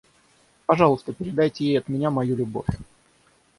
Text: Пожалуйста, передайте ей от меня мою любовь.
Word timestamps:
Пожалуйста, 0.65 1.13
передайте 1.13 1.63
ей 1.63 1.77
от 1.77 1.87
меня 1.87 2.09
мою 2.09 2.35
любовь. 2.35 2.65